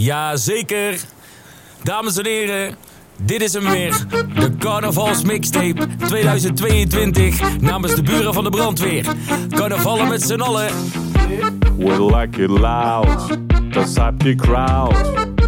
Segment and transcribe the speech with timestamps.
[0.00, 0.98] Ja, zeker.
[1.82, 2.74] Dames en heren,
[3.16, 4.06] dit is hem weer.
[4.34, 9.06] De Carnavals Mixtape 2022 namens de buren van de brandweer.
[9.50, 10.70] Carnavallen met z'n allen.
[11.78, 13.38] We like it loud,
[13.70, 14.94] das happy crowd.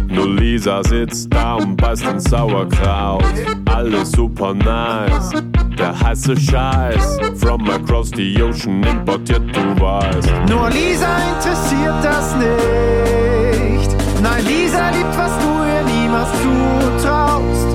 [0.07, 3.23] Nur Lisa sitzt da und beißt in Sauerkraut.
[3.63, 5.43] Alles super nice,
[5.77, 7.17] der heiße Scheiß.
[7.35, 10.29] From across the ocean importiert, du weißt.
[10.49, 13.40] Nur Lisa interessiert das nicht.
[14.21, 17.67] Nein, Lisa liebt, was du ihr niemals zutraust.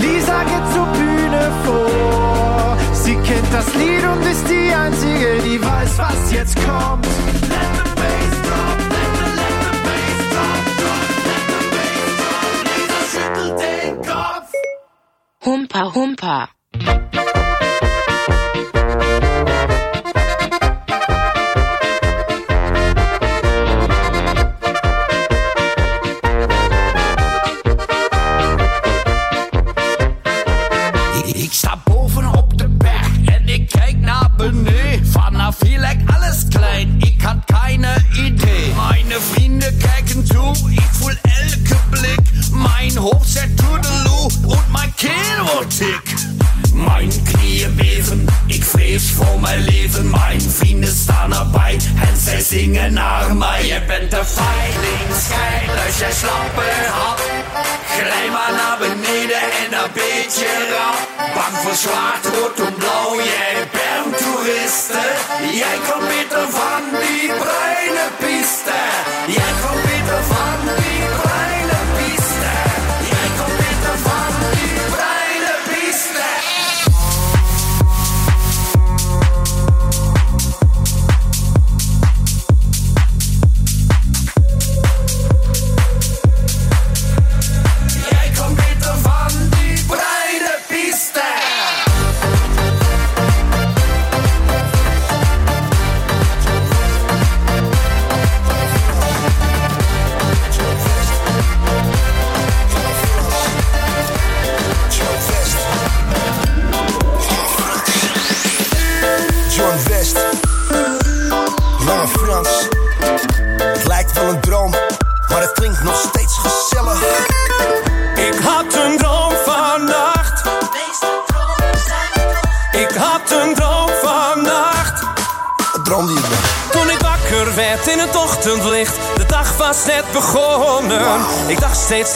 [0.00, 2.76] Lisa geht zur Bühne vor.
[2.94, 7.06] Sie kennt das Lied und ist die Einzige, die weiß, was jetzt kommt.
[7.52, 12.56] Let the bass drop, let the, let the bass drop, drop, let the bass drop.
[12.70, 14.50] Lisa schüttelt den Kopf.
[15.44, 16.48] Humpa Humpa.
[54.20, 54.26] De
[55.86, 57.20] als jij slappe had.
[57.86, 60.98] Glij maar naar beneden en een beetje rap.
[61.34, 65.02] Bang voor zwart, rood en blauw, jij bent toeriste.
[65.52, 68.80] Jij komt beter van die bruine piste.
[69.26, 69.89] Jij komt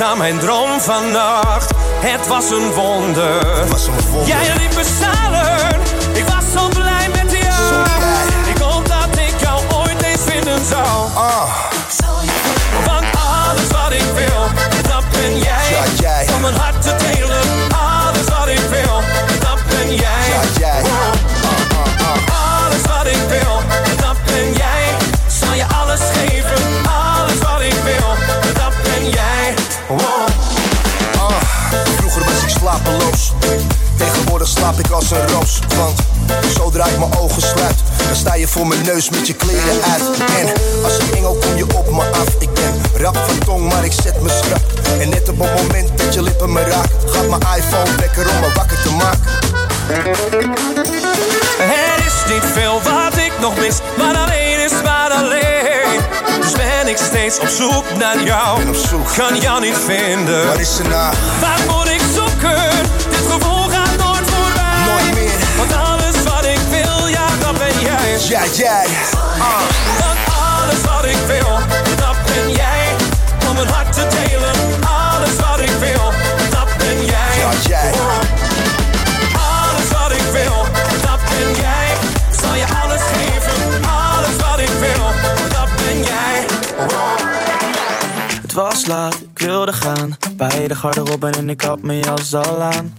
[0.00, 1.70] Aan mijn droom vannacht.
[2.00, 3.66] Het was een wonder.
[38.94, 40.02] Neus met je kleren uit.
[40.38, 40.52] En
[40.84, 42.28] als een engel kom je op me af.
[42.38, 44.60] Ik ben rap van tong, maar ik zet me schrap.
[45.00, 48.40] En net op het moment dat je lippen me raken, gaat mijn iPhone wekker om
[48.40, 49.32] me wakker te maken.
[51.58, 56.00] Er is niet veel wat ik nog mis, maar alleen is maar alleen.
[56.40, 58.58] Dus ben ik steeds op zoek naar jou.
[58.58, 59.14] Ben op zoek.
[59.16, 60.46] Kan jou niet vinden.
[60.46, 61.14] Waar is ze nou?
[61.40, 62.83] Waar moet ik zoeken?
[68.14, 68.86] Ja, jij.
[69.98, 71.58] Want alles wat ik wil,
[71.96, 72.94] dat ben jij.
[73.48, 74.54] Om een hart te delen.
[74.84, 76.12] Alles wat ik wil,
[76.50, 77.38] dat ben jij.
[77.38, 77.92] Ja, jij.
[79.34, 80.62] Alles wat ik wil,
[81.02, 81.96] dat ben jij.
[82.40, 83.84] Zal je alles geven.
[83.84, 85.06] Alles wat ik wil,
[85.48, 86.46] dat ben jij.
[88.42, 90.16] Het was laat, ik wilde gaan.
[90.36, 92.94] Bij de garderobe en ik had mijn jas al aan.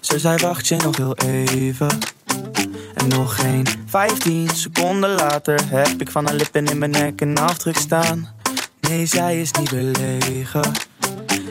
[0.00, 1.98] Ze zei wacht je nog heel even.
[3.08, 7.76] Nog geen 15 seconden later heb ik van haar lippen in mijn nek een afdruk
[7.76, 8.28] staan.
[8.80, 10.72] Nee, zij is niet belegen.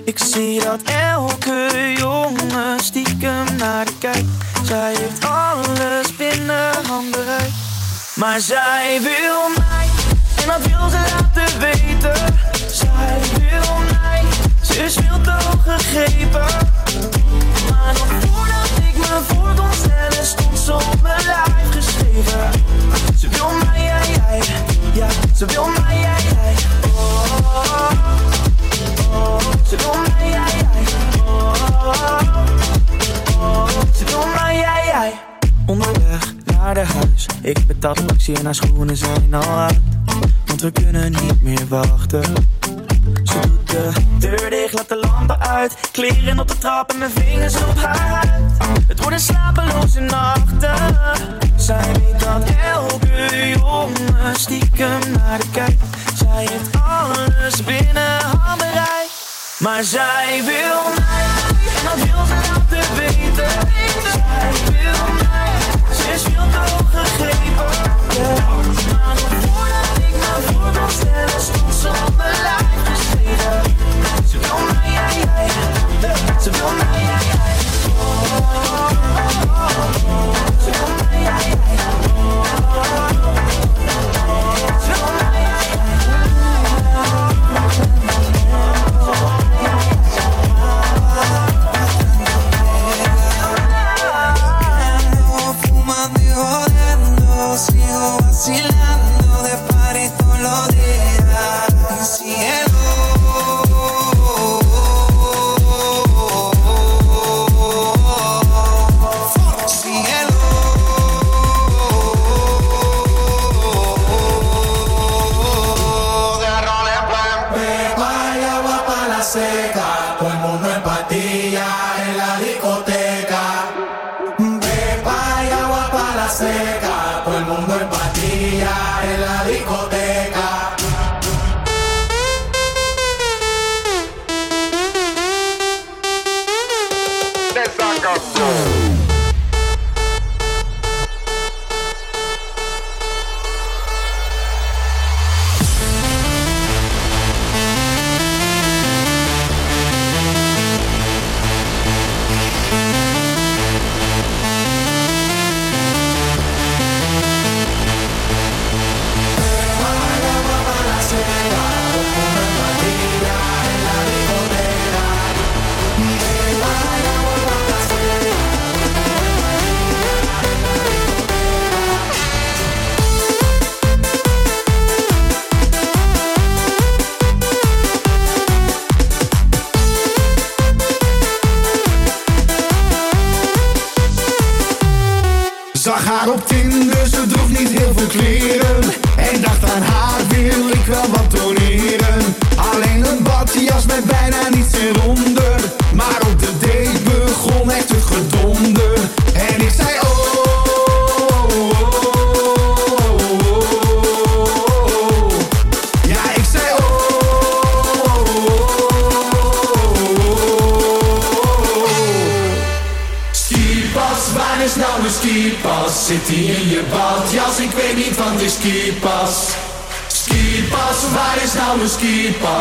[0.04, 4.28] Ik zie dat elke jongen stiekem naar de kijkt.
[4.64, 7.52] Zij heeft alles binnen handbereik.
[8.16, 9.88] Maar zij wil mij,
[10.36, 12.36] en dat wil ze laten weten.
[12.72, 14.24] Zij wil mij,
[14.62, 16.68] ze is veel te hoog gegrepen.
[17.70, 18.29] Maar nog
[19.10, 22.52] voor ons en het stond op mijn lijf geschreven.
[23.18, 24.42] Ze wil mij, jij, jij,
[24.94, 26.54] ja, ze wil mij, jij, jij.
[26.96, 27.92] Oh, oh,
[29.14, 29.40] oh.
[29.68, 30.84] ze wil mij, jij, jij.
[31.26, 31.54] Oh,
[33.40, 33.68] oh,
[33.98, 35.14] ze wil mij, jij, jij.
[35.66, 39.80] Onderweg naar de huis, ik betaal de taxi en haar schoenen zijn al uit.
[40.46, 42.24] Want we kunnen niet meer wachten
[43.70, 45.74] de deur dicht, laat de lampen uit.
[45.92, 48.42] Kleren op de trap en mijn vingers op haar huid.
[48.88, 50.96] Het worden slapeloze nachten.
[51.56, 52.44] Zij weet dat
[52.74, 55.84] elke jongen stiekem naar de kijkt.
[56.16, 59.10] Zij heeft alles binnen handbereik.
[59.60, 60.89] Maar zij wil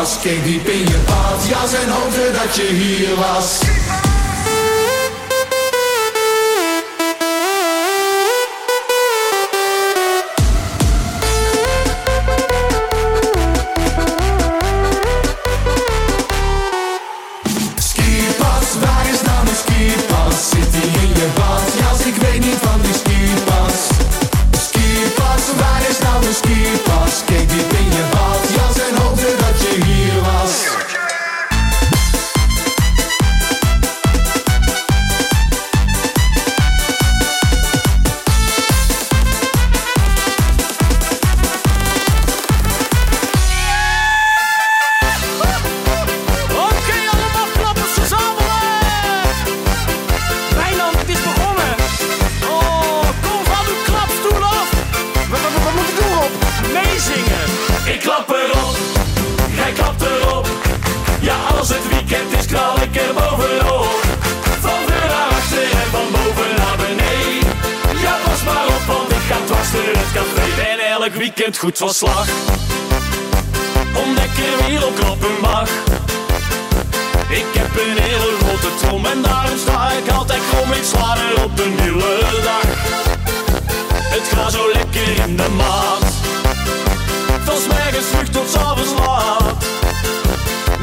[0.05, 0.17] skipas?
[0.21, 3.59] Keek diep in je badjas en hoopte dat je hier was.
[71.49, 72.27] Weekend goed van slag.
[73.95, 75.69] Ontdek er weer op mag.
[77.29, 80.71] Ik heb een hele grote trom en daarom sta ik altijd krom.
[80.71, 82.67] Ik sla er op een hele dag.
[84.15, 86.05] Het gaat zo lekker in de maat.
[87.45, 89.61] Van 's morgens vroeg tot avonds laat.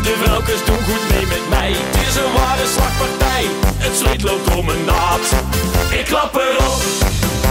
[0.03, 1.71] De vrouwtjes doen goed mee met mij.
[1.71, 3.45] Het is een ware slagpartij.
[3.77, 5.25] Het zweet loopt om mijn naad.
[5.91, 6.83] Ik klap erop,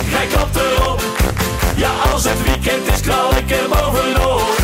[0.09, 1.34] jij klapt erop.
[1.75, 4.55] Ja, als het weekend is, knal ik er bovenop.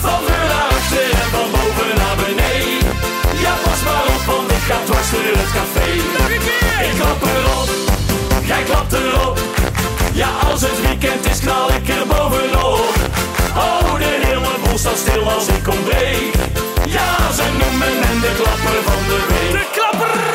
[0.00, 0.38] Van de
[0.70, 2.92] achter en van boven naar beneden.
[3.44, 5.88] Ja, pas maar op, want ik ga dwars door het café.
[6.86, 7.68] Ik klap erop,
[8.44, 9.38] jij klapt erop.
[10.12, 12.94] Ja, als het weekend is, knal ik er bovenop.
[13.56, 15.78] Oh, de hele boel staat stil als ik kom.
[16.86, 19.52] Ja, ze noemen en de klapper van de week.
[19.52, 20.29] De klapper!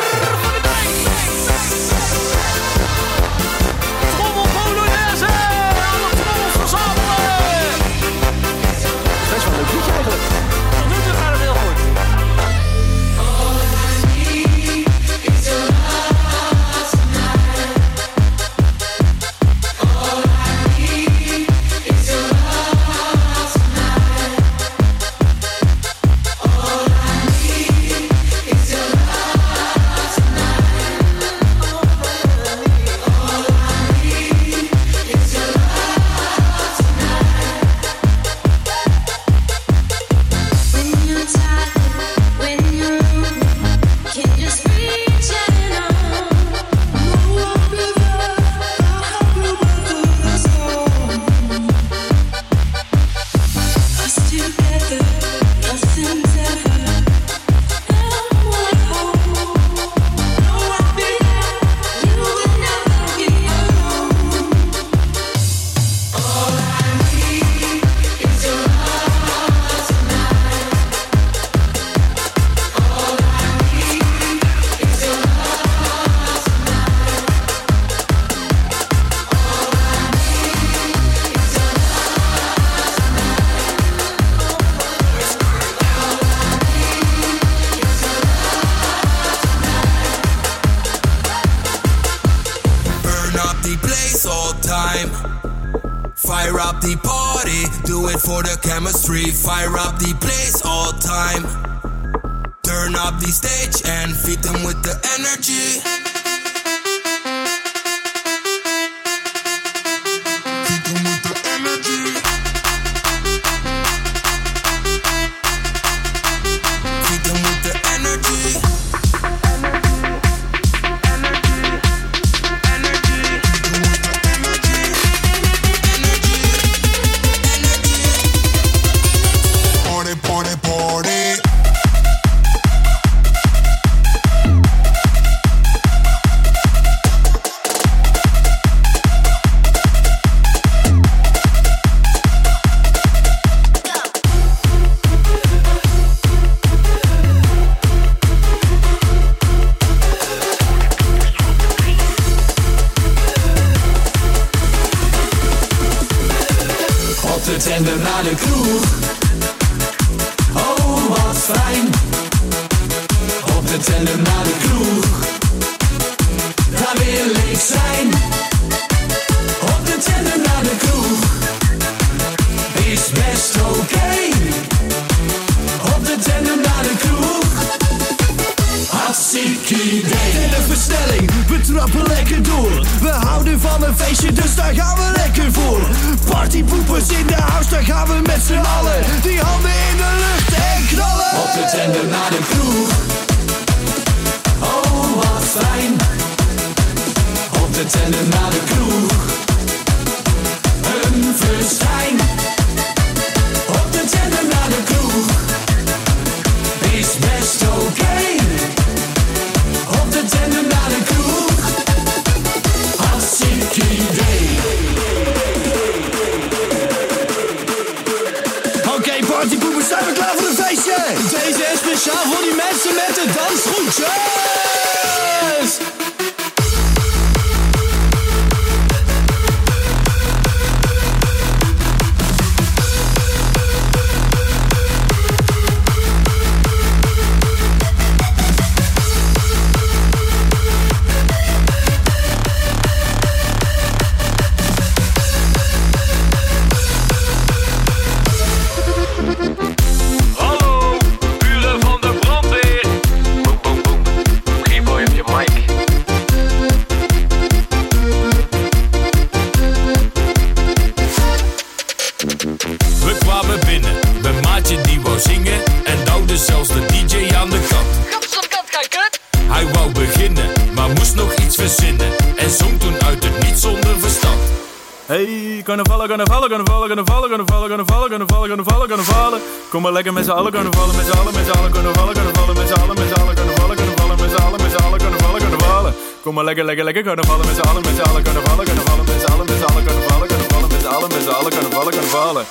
[276.06, 278.88] vallen, gonna vallen, gonna vallen, gonna vallen, gonna vallen, gonna vallen, gonna vallen, gonna vallen,
[278.88, 279.40] gonna vallen.
[279.70, 281.92] Kom maar lekker met z'n allen, gonna vallen, met z'n allen, met z'n allen, gonna
[281.92, 284.42] vallen, gonna vallen, met z'n allen, met z'n allen, gonna vallen, gonna vallen, met z'n
[284.44, 285.94] allen, met z'n allen, gonna vallen, gonna vallen.
[286.22, 288.66] Kom maar lekker, lekker, lekker, gonna vallen, met z'n allen, met z'n allen, gonna vallen,
[288.66, 291.08] gonna vallen, met z'n allen, met z'n allen, gonna vallen, gonna vallen, met z'n allen,
[291.14, 292.46] met z'n allen, gonna vallen, gonna vallen.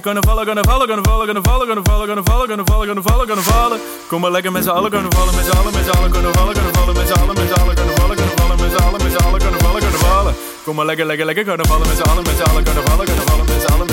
[0.00, 3.04] Kunnen vallen, kunnen vallen, kunnen vallen, kunnen vallen, kunnen vallen, kunnen vallen, kunnen vallen, kunnen
[3.04, 3.78] vallen, kunnen vallen.
[4.08, 6.32] Kom maar lekker met z'n allen kunnen vallen, met z'n allen, met z'n allen kunnen
[6.34, 8.82] vallen, kunnen vallen, met z'n allen, met z'n allen kunnen vallen, kunnen vallen, met z'n
[8.84, 10.34] allen, met z'n allen kunnen vallen, kunnen vallen.
[10.64, 13.04] Kom maar lekker, lekker, lekker kunnen vallen, met z'n allen, met z'n allen kunnen vallen,
[13.06, 13.86] kunnen vallen, met z'n allen,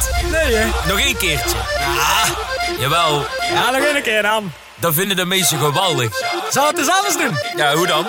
[0.00, 0.30] Ad.
[0.30, 0.66] Nee, hè?
[0.88, 1.56] Nog één keertje.
[1.78, 2.24] Ja,
[2.78, 3.26] jawel.
[3.52, 4.52] Ja, nog één keer dan.
[4.74, 6.10] Dat vinden de meesten geweldig.
[6.50, 7.38] Zal het eens anders doen?
[7.56, 8.06] Ja, hoe dan?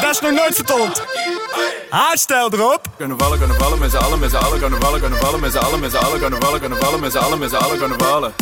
[0.00, 1.02] Dat is nog nooit vertond.
[1.90, 2.86] Haarstel erop.
[2.96, 5.52] Kunnen vallen, kunnen vallen, met z'n allen, met z'n allen kunnen vallen, kunnen vallen, met
[5.52, 7.78] z'n allen, met z'n allen kunnen vallen, kunnen vallen, met z'n allen, met z'n allen
[7.78, 8.34] kunnen vallen.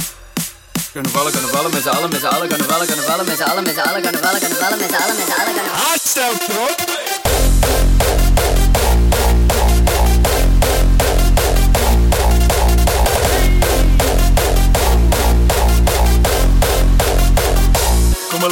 [0.92, 3.36] Kunnen vallen, kunnen vallen, met z'n allen, met z'n allen kunnen vallen, kunnen vallen, met
[3.36, 5.54] z'n allen, met z'n allen kunnen vallen, kunnen vallen, met z'n allen, met z'n allen
[5.54, 5.86] kunnen vallen.
[5.86, 7.25] Haarstel erop.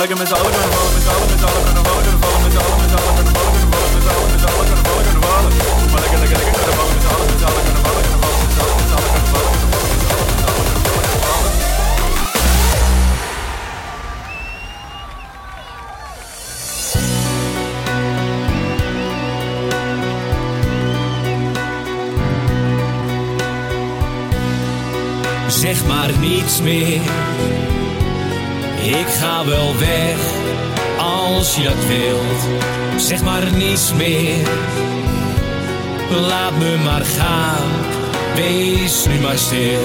[0.09, 0.29] Met met met
[5.93, 7.55] maar lekker, lekker, lekker kunnen vallen, met z'n.
[25.49, 27.01] Zeg maar niets meer.
[28.85, 30.17] Ik ga wel weg
[30.99, 32.63] als je dat wilt.
[33.03, 34.49] Zeg maar niets meer.
[36.11, 37.71] Laat me maar gaan.
[38.35, 39.81] Wees nu maar stil.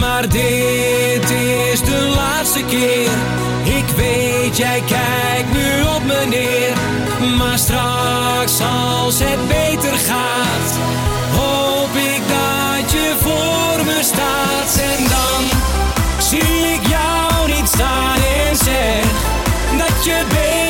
[0.00, 1.30] Maar dit
[1.70, 3.10] is de laatste keer.
[3.64, 6.76] Ik weet, jij kijkt nu op me neer.
[7.36, 10.72] Maar straks, als het beter gaat,
[11.36, 14.78] hoop ik dat je voor me staat.
[14.96, 15.49] En dan
[16.30, 18.16] zie ik jou niet staan
[18.46, 19.04] en zeg
[19.78, 20.69] dat je beter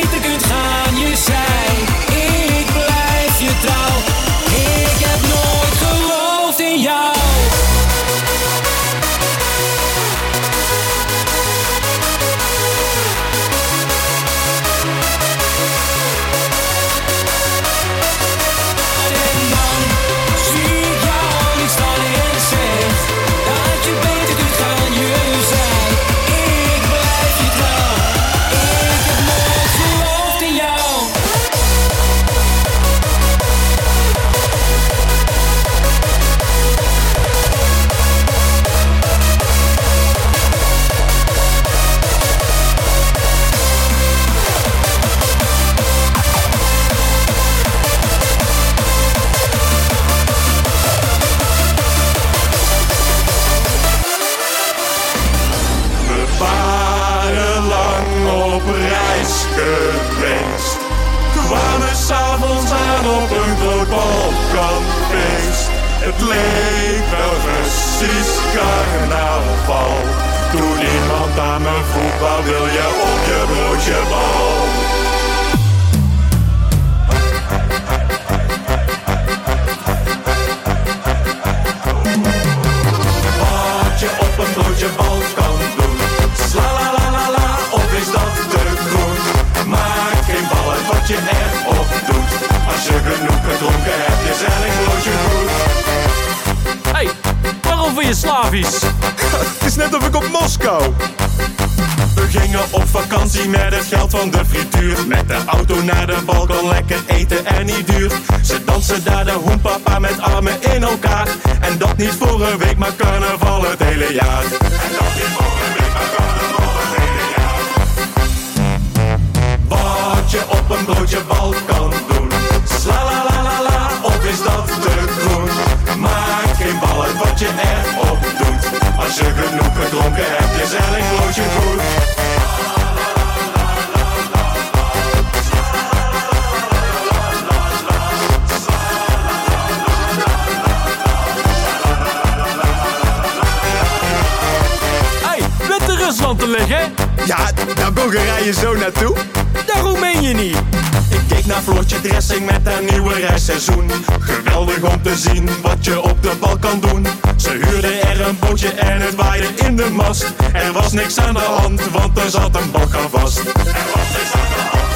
[152.02, 153.90] dressing met een nieuwe reisseizoen.
[154.20, 157.06] Geweldig om te zien wat je op de bal kan doen.
[157.36, 160.32] Ze huurden er een bootje en het waaide in de mast.
[160.52, 163.38] Er was niks aan de hand, want er zat een bal aan vast.
[163.38, 163.54] Er
[163.94, 164.94] was niks aan de hand,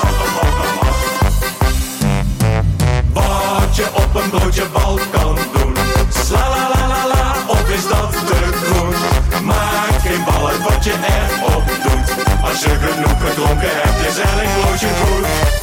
[0.00, 0.98] zat een vast.
[3.12, 5.74] Wat je op een broodje bal kan doen.
[6.26, 8.94] Sla la la la la, of is dat de groen?
[9.44, 12.14] Maak geen bal uit wat je erop doet.
[12.42, 15.59] Als je genoeg gedronken hebt, is elk broodje goed.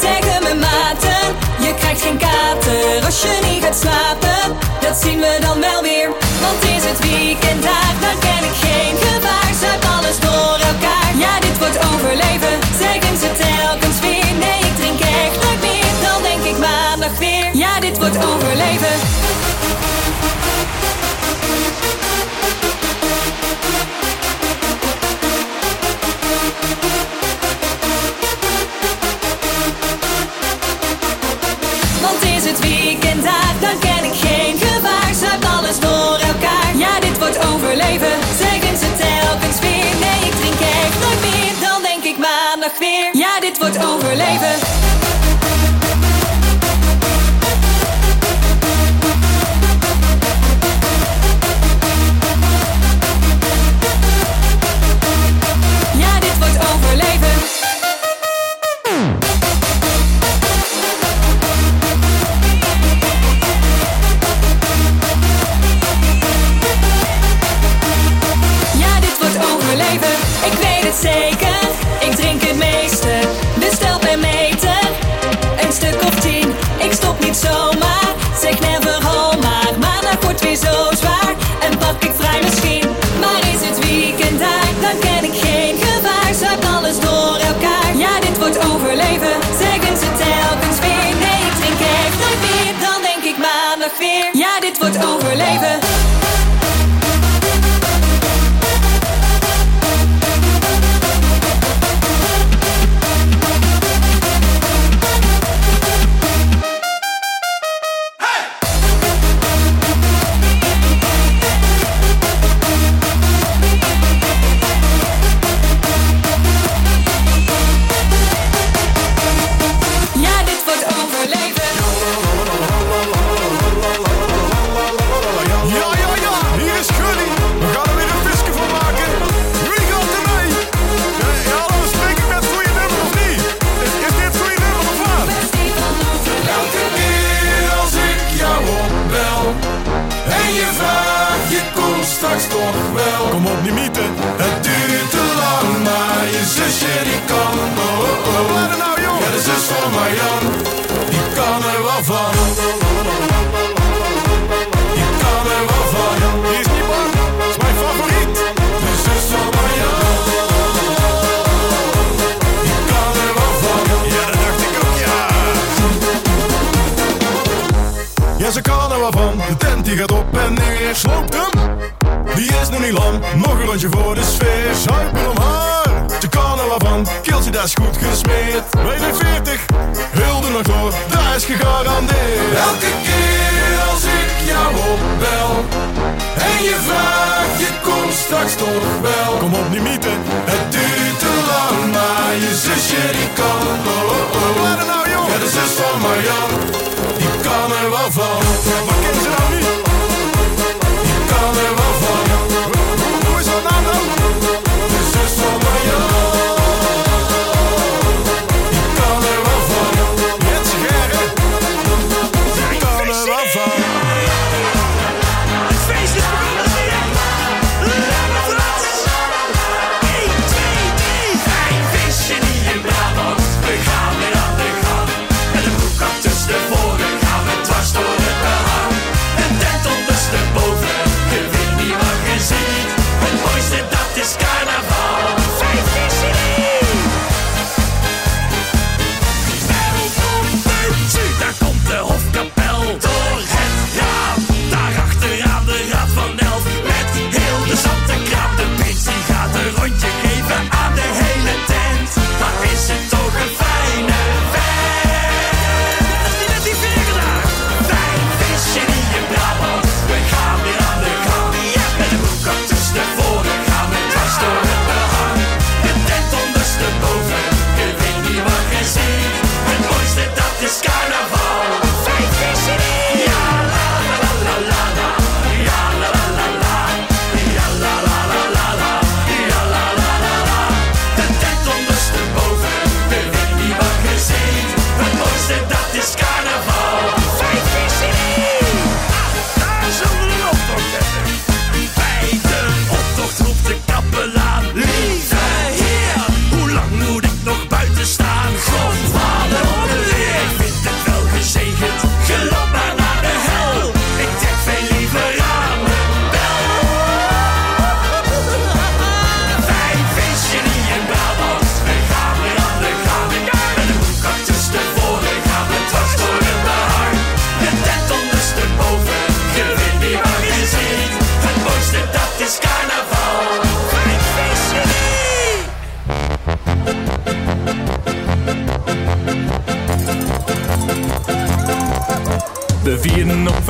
[0.00, 1.22] Zeg Zeggen mijn maten,
[1.58, 4.56] je krijgt geen kater als je niet gaat slapen.
[4.80, 6.08] Dat zien we dan wel weer.
[6.40, 9.50] Want is het weekend daar, dan ken ik geen gevaar.
[9.60, 11.10] Zuip alles door elkaar.
[11.24, 12.54] Ja, dit wordt overleven.
[12.82, 14.32] Zeggen ze telkens weer.
[14.44, 15.90] Nee, ik drink echt nooit meer.
[16.06, 17.46] Dan denk ik maandag weer.
[17.52, 18.94] Ja, dit wordt overleven.
[43.76, 44.87] overleven.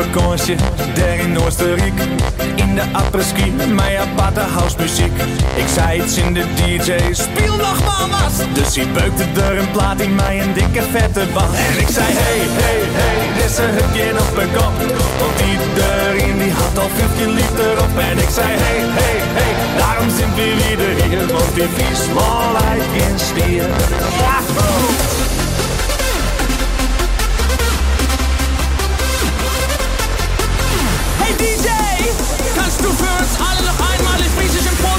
[0.02, 0.56] vakantie
[0.94, 2.00] daar in Oostenrijk.
[2.54, 5.16] In de apres-ski, mijn aparte housemuziek.
[5.62, 10.00] Ik zei iets in de DJ, speel nog wat Dus hij beukte er een plaat
[10.00, 11.52] in mij, een dikke vette bas.
[11.68, 14.76] En ik zei, hey, hey, hey, is een hupje op mijn kop.
[15.20, 17.98] Want iedereen die had al filmpje liep erop.
[18.10, 21.32] En ik zei, hey, hey, hey, daarom zijn we weer hier.
[21.32, 23.68] Want die vies wallheid in stier.
[31.38, 31.68] DJ,
[32.56, 34.97] kannst du für uns alle noch einmal in Friesisch empfohlen?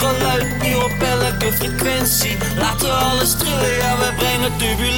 [0.00, 2.36] geluid nu op elke frequentie.
[2.56, 4.89] Laten we alles trillen, ja, we brengen turbulent.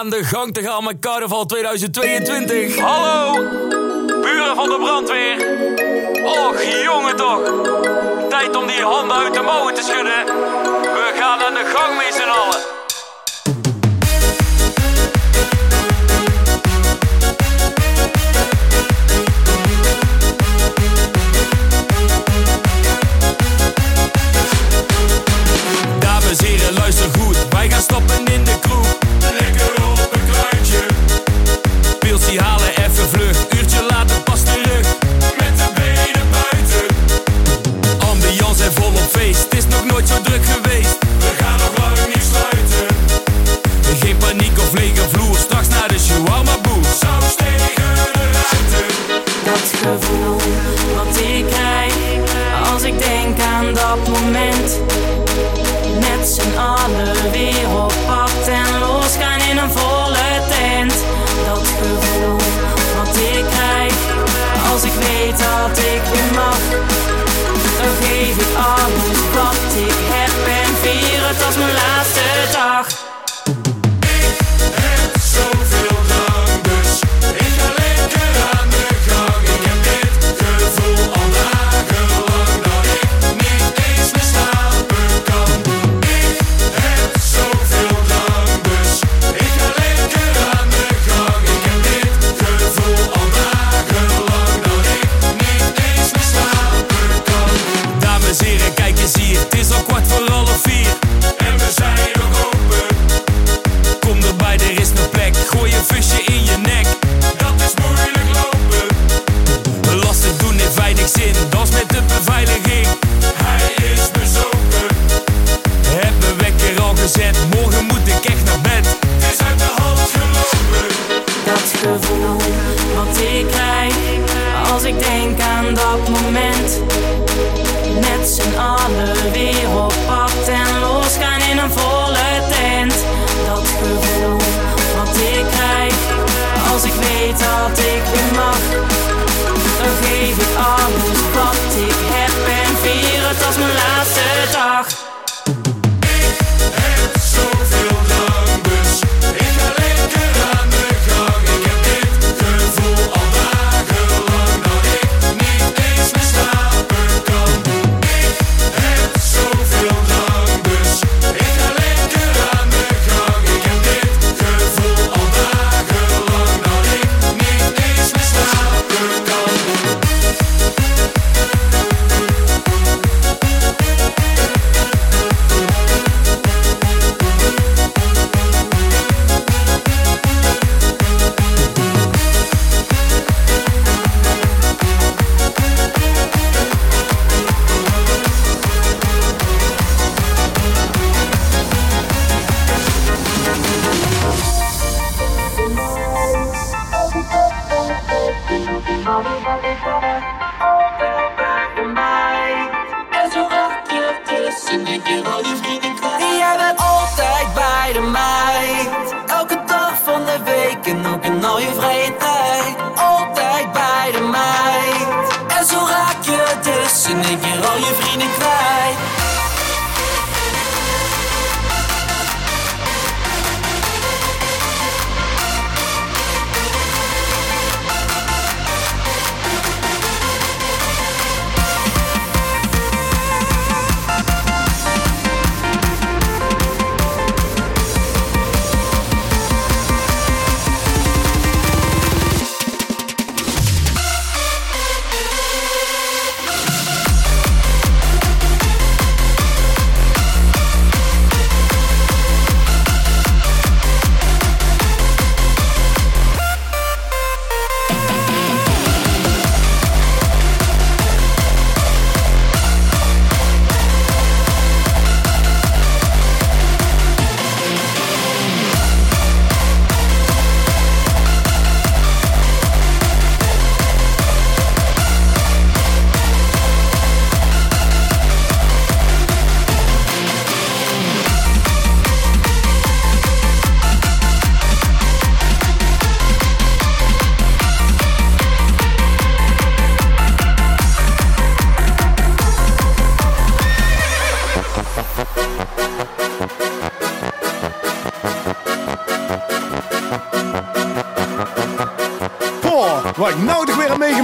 [0.00, 2.78] aan de gang te gaan met carnaval 2022.
[2.78, 3.32] Hallo,
[4.06, 5.36] buren van de brandweer.
[6.24, 7.42] Och, jongen toch.
[8.28, 10.24] Tijd om die handen uit de mouwen te schudden.
[10.82, 12.60] We gaan aan de gang met allen.
[25.98, 27.48] Dames en heren, luister goed.
[27.50, 28.19] Wij gaan stoppen.
[53.60, 54.80] aan dat moment.
[56.00, 60.94] Met z'n allen weer op pad en losgaan in een volle tent.
[61.46, 62.36] Dat gevoel
[62.96, 63.94] wat ik krijg
[64.72, 66.60] als ik weet dat ik weer mag.
[67.80, 72.86] Dan geef ik alles wat ik heb en vier het als mijn laatste dag.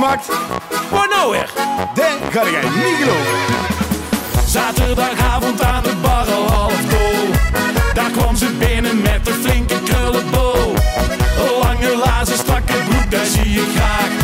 [0.07, 0.27] Meegemaakt?
[0.91, 1.51] Wat nou weer?
[1.95, 3.65] Dat ga jij niet geloven.
[4.47, 7.31] Zaterdagavond aan de bar al half dol.
[7.95, 10.75] Daar kwam ze binnen met een flinke krullenbol.
[11.63, 14.16] Lange lazen, strakke broek, daar zie je graag.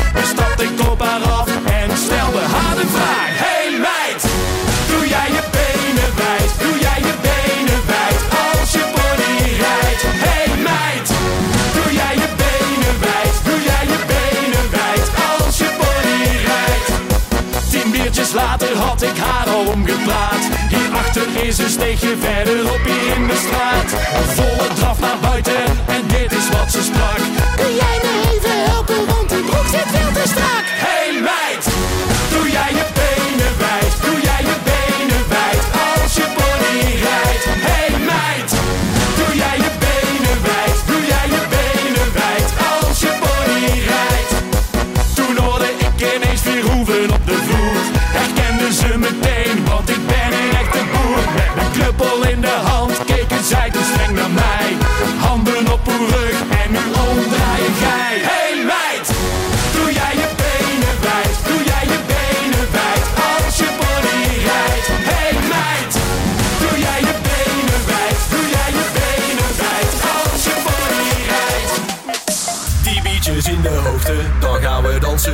[19.02, 20.44] Ik haar al omgepraat.
[20.68, 23.90] Hierachter is een steegje verderop hier in de straat.
[24.26, 27.20] Volle draf naar buiten en dit is wat ze sprak.
[27.56, 30.61] Kun jij me even helpen, want die broek zit veel te strak.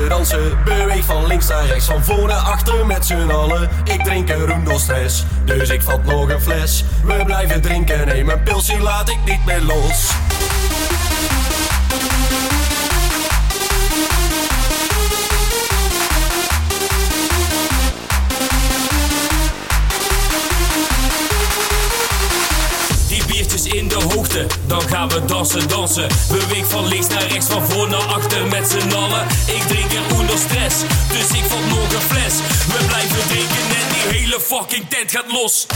[0.09, 0.59] Dansen.
[0.64, 3.68] Beweeg van links naar rechts, van voor naar achter met z'n allen.
[3.84, 6.84] Ik drink een roem stress, dus ik vat nog een fles.
[7.04, 10.27] We blijven drinken, neem een pilsje, laat ik niet meer los.
[24.66, 26.07] Dan gaan we dansen, dansen.
[26.28, 29.26] Beweeg van links naar rechts, van voor naar achter met z'n allen.
[29.47, 30.76] Ik drink er onder stress,
[31.09, 32.34] dus ik vat nog een fles.
[32.66, 35.66] We blijven drinken en die hele fucking tent gaat los.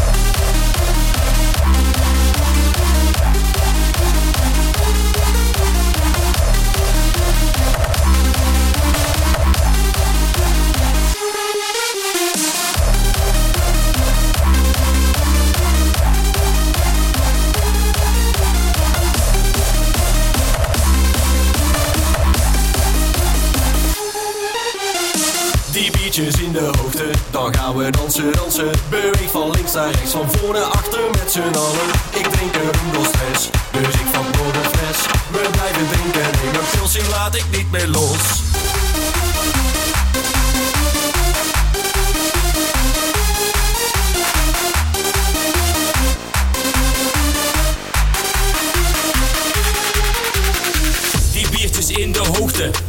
[27.53, 28.71] Gaan we dansen, dansen.
[28.91, 31.89] Beweeg van links naar rechts, van voor naar achter met z'n allen.
[32.11, 34.99] Ik drink een door stress, dus ik vat nog een fles.
[35.31, 38.41] We blijven drinken, neem een pilsje, laat ik niet meer los.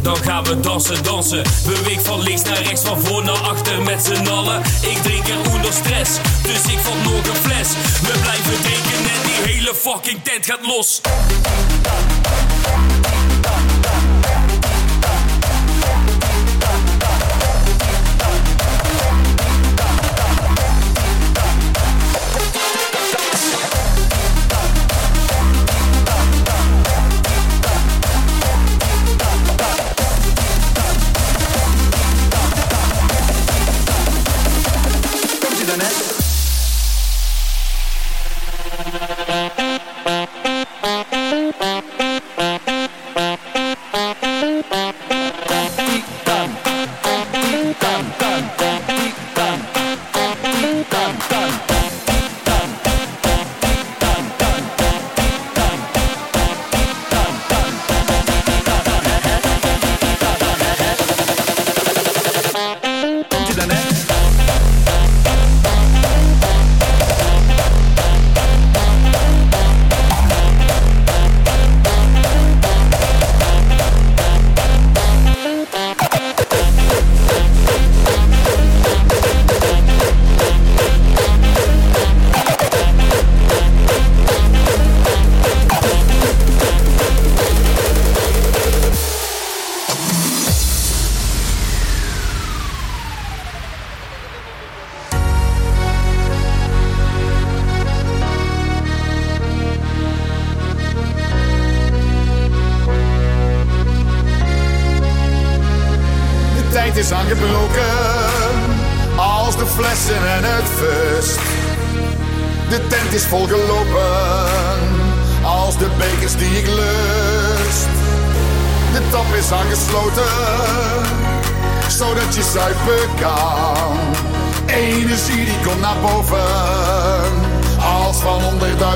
[0.02, 1.44] Dan gaan we dansen, dansen.
[1.66, 4.62] Beweeg van links naar rechts, van voor naar achter met z'n allen.
[4.82, 6.12] Ik drink er onder stress,
[6.44, 7.68] dus ik vat nog een fles.
[8.02, 11.02] We blijven drinken en die hele fucking tent gaat los.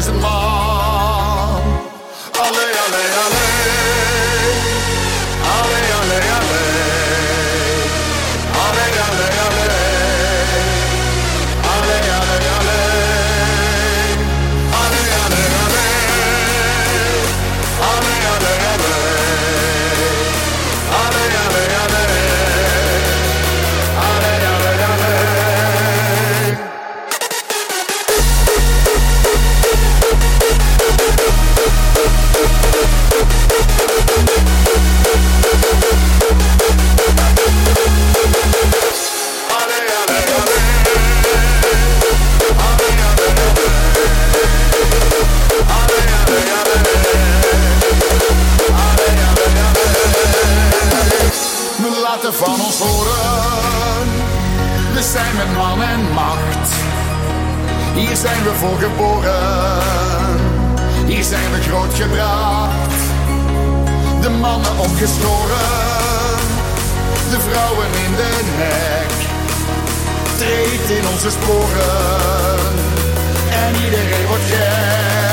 [0.05, 0.76] and maal.
[58.17, 60.37] Zijn we voor geboren.
[61.05, 63.01] Hier zijn we grootgebracht.
[64.21, 66.37] De mannen opgeschoren.
[67.29, 69.11] De vrouwen in de nek.
[70.37, 72.57] Treedt in onze sporen.
[73.49, 75.26] En iedereen wordt gek.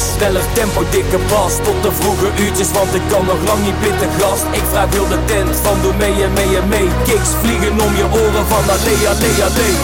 [0.00, 4.10] Sneller tempo, dikke bas Tot de vroege uurtjes, want ik kan nog lang niet pitten
[4.20, 6.88] gast Ik vraag heel de tent van doe mee en mee en mee.
[7.08, 9.74] Kicks vliegen om je oren van allee, allee, allee.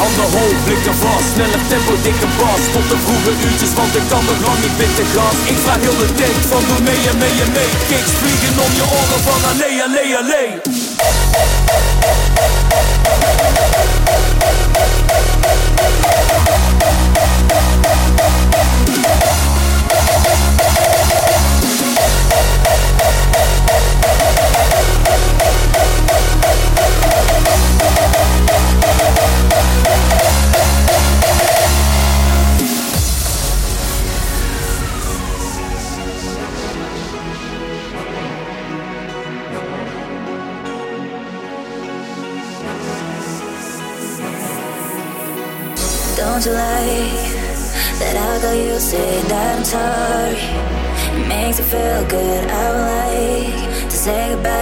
[0.00, 4.24] Handen hoog, blikken vast, sneller tempo, dikke bas Tot de vroege uurtjes, want ik kan
[4.30, 7.36] nog lang niet pitten gast Ik vraag heel de tent van doe mee en mee
[7.44, 7.70] en mee.
[7.90, 10.77] Kicks vliegen om je oren van allee, allee, allee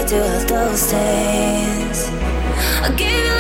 [0.07, 2.09] do all those days.
[2.83, 3.36] I you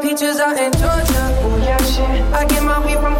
[0.00, 1.24] peaches out in Georgia.
[1.44, 2.22] Ooh, yeah, shit.
[2.32, 3.16] I get my weed from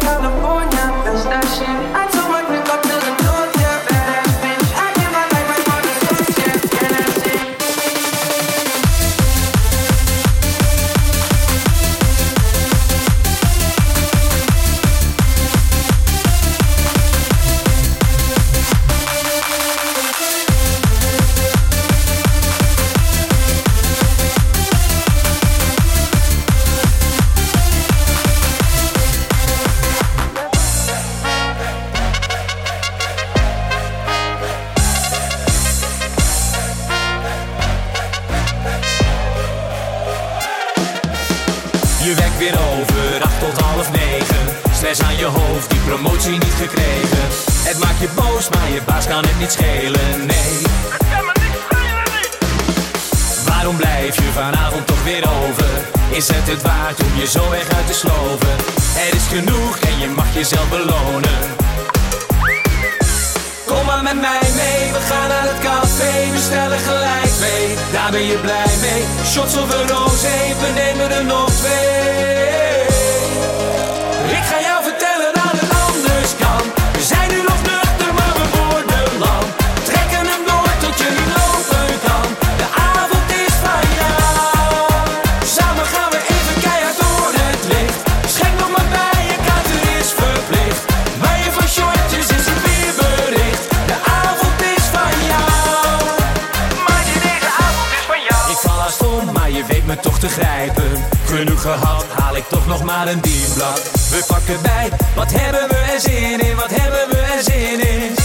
[99.33, 100.91] maar je weet me toch te grijpen.
[101.25, 103.81] Genoeg gehad, haal ik toch nog maar een dienblad.
[104.09, 108.15] We pakken bij, wat hebben we er zin in, wat hebben we er zin in?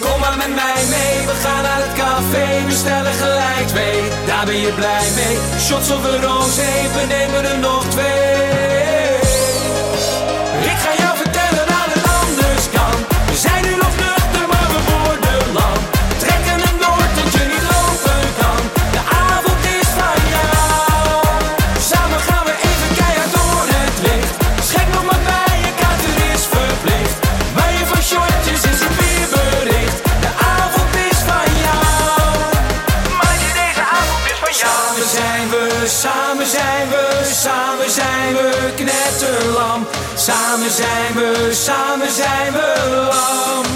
[0.00, 4.44] Kom maar met mij mee, we gaan naar het café, we stellen gelijk twee Daar
[4.44, 8.85] ben je blij mee, shots over roze, we nemen er nog twee.
[41.52, 42.74] samen zijn we
[43.10, 43.66] lang.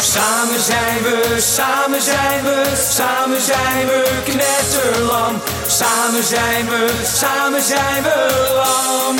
[0.00, 5.40] Samen zijn we, samen zijn we, samen zijn we knetterlam.
[5.66, 9.16] Samen zijn we, samen zijn we lam.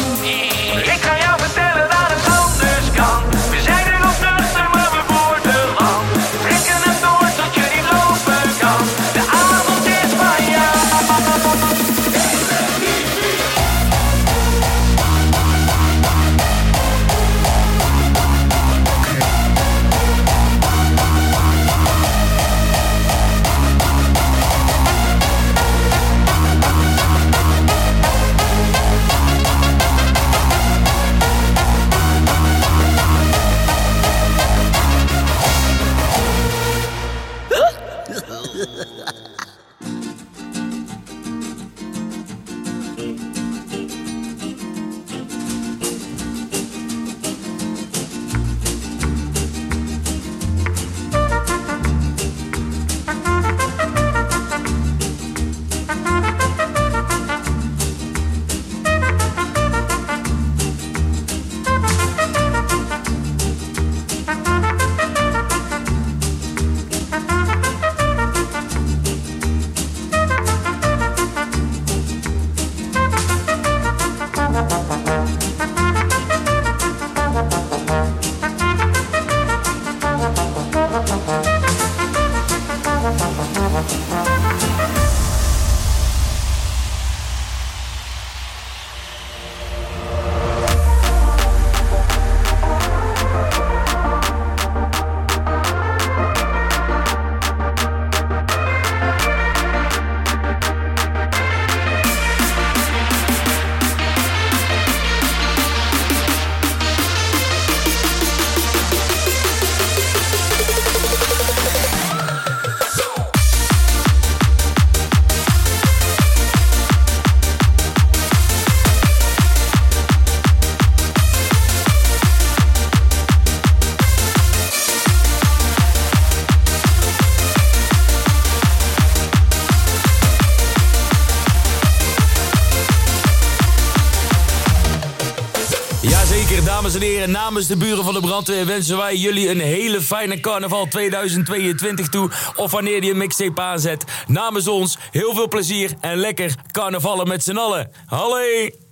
[137.30, 142.08] En namens de buren van de brandweer wensen wij jullie een hele fijne carnaval 2022
[142.08, 142.30] toe.
[142.56, 144.04] Of wanneer je een mixtape aanzet.
[144.26, 147.90] Namens ons heel veel plezier en lekker carnavallen met z'n allen.
[148.06, 148.89] Hallo!